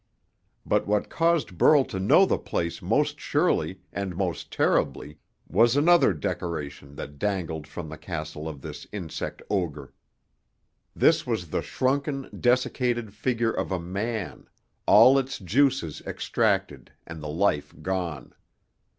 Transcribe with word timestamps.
But 0.65 0.87
what 0.87 1.09
caused 1.11 1.59
Burl 1.59 1.85
to 1.85 1.99
know 1.99 2.25
the 2.25 2.39
place 2.39 2.81
most 2.81 3.19
surely 3.19 3.81
and 3.93 4.15
most 4.15 4.51
terribly 4.51 5.19
was 5.47 5.75
another 5.75 6.11
decoration 6.11 6.95
that 6.95 7.19
dangled 7.19 7.67
from 7.67 7.87
the 7.87 7.99
castle 7.99 8.49
of 8.49 8.63
this 8.63 8.87
insect 8.91 9.43
ogre. 9.47 9.93
This 10.95 11.27
was 11.27 11.51
the 11.51 11.61
shrunken, 11.61 12.27
desiccated 12.39 13.13
figure 13.13 13.51
of 13.53 13.71
a 13.71 13.79
man, 13.79 14.49
all 14.87 15.19
its 15.19 15.37
juices 15.37 16.01
extracted 16.07 16.91
and 17.05 17.21
the 17.21 17.29
life 17.29 17.71
gone. 17.83 18.33